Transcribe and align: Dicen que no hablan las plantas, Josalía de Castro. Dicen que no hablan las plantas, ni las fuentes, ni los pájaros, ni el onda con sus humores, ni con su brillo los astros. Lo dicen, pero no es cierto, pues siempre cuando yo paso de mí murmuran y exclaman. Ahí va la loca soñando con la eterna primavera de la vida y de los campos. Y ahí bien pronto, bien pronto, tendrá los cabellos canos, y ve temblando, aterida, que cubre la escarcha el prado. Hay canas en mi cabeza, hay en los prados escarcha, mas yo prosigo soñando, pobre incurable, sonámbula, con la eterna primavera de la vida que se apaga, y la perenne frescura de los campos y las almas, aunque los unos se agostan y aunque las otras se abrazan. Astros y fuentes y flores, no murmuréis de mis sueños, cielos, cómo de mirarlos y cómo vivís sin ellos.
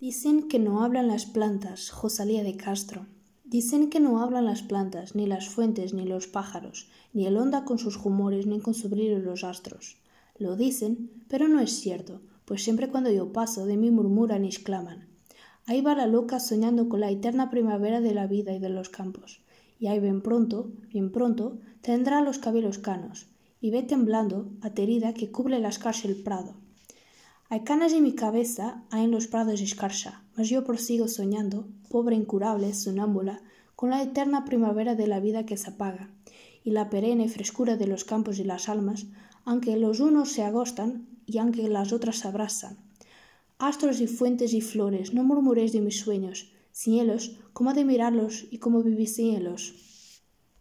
Dicen 0.00 0.48
que 0.48 0.58
no 0.58 0.82
hablan 0.82 1.06
las 1.06 1.24
plantas, 1.24 1.90
Josalía 1.90 2.42
de 2.42 2.56
Castro. 2.56 3.06
Dicen 3.44 3.90
que 3.90 4.00
no 4.00 4.20
hablan 4.20 4.44
las 4.44 4.62
plantas, 4.62 5.14
ni 5.14 5.26
las 5.26 5.48
fuentes, 5.48 5.94
ni 5.94 6.04
los 6.04 6.26
pájaros, 6.26 6.88
ni 7.12 7.26
el 7.26 7.36
onda 7.36 7.64
con 7.64 7.78
sus 7.78 7.96
humores, 8.04 8.46
ni 8.46 8.58
con 8.58 8.74
su 8.74 8.88
brillo 8.88 9.20
los 9.20 9.44
astros. 9.44 9.98
Lo 10.36 10.56
dicen, 10.56 11.24
pero 11.28 11.46
no 11.46 11.60
es 11.60 11.70
cierto, 11.78 12.20
pues 12.44 12.64
siempre 12.64 12.88
cuando 12.88 13.10
yo 13.12 13.32
paso 13.32 13.66
de 13.66 13.76
mí 13.76 13.92
murmuran 13.92 14.44
y 14.44 14.48
exclaman. 14.48 15.06
Ahí 15.64 15.80
va 15.80 15.94
la 15.94 16.08
loca 16.08 16.40
soñando 16.40 16.88
con 16.88 16.98
la 16.98 17.12
eterna 17.12 17.48
primavera 17.48 18.00
de 18.00 18.14
la 18.14 18.26
vida 18.26 18.52
y 18.52 18.58
de 18.58 18.70
los 18.70 18.88
campos. 18.88 19.42
Y 19.78 19.86
ahí 19.86 20.00
bien 20.00 20.22
pronto, 20.22 20.72
bien 20.92 21.12
pronto, 21.12 21.58
tendrá 21.82 22.20
los 22.20 22.38
cabellos 22.38 22.78
canos, 22.78 23.28
y 23.60 23.70
ve 23.70 23.84
temblando, 23.84 24.50
aterida, 24.60 25.14
que 25.14 25.30
cubre 25.30 25.60
la 25.60 25.68
escarcha 25.68 26.08
el 26.08 26.20
prado. 26.20 26.56
Hay 27.50 27.60
canas 27.60 27.92
en 27.92 28.02
mi 28.02 28.14
cabeza, 28.14 28.82
hay 28.90 29.04
en 29.04 29.10
los 29.10 29.26
prados 29.26 29.60
escarcha, 29.60 30.22
mas 30.36 30.48
yo 30.48 30.64
prosigo 30.64 31.08
soñando, 31.08 31.68
pobre 31.90 32.16
incurable, 32.16 32.72
sonámbula, 32.72 33.42
con 33.76 33.90
la 33.90 34.02
eterna 34.02 34.44
primavera 34.44 34.94
de 34.94 35.06
la 35.06 35.20
vida 35.20 35.44
que 35.44 35.56
se 35.56 35.70
apaga, 35.70 36.10
y 36.64 36.70
la 36.70 36.88
perenne 36.88 37.28
frescura 37.28 37.76
de 37.76 37.86
los 37.86 38.04
campos 38.04 38.38
y 38.38 38.44
las 38.44 38.68
almas, 38.68 39.06
aunque 39.44 39.76
los 39.76 40.00
unos 40.00 40.30
se 40.30 40.42
agostan 40.42 41.06
y 41.26 41.38
aunque 41.38 41.68
las 41.68 41.92
otras 41.92 42.16
se 42.16 42.28
abrazan. 42.28 42.78
Astros 43.58 44.00
y 44.00 44.06
fuentes 44.06 44.54
y 44.54 44.62
flores, 44.62 45.12
no 45.12 45.22
murmuréis 45.22 45.72
de 45.72 45.80
mis 45.80 46.00
sueños, 46.00 46.50
cielos, 46.72 47.36
cómo 47.52 47.74
de 47.74 47.84
mirarlos 47.84 48.46
y 48.50 48.58
cómo 48.58 48.82
vivís 48.82 49.16
sin 49.16 49.36
ellos. 49.36 49.74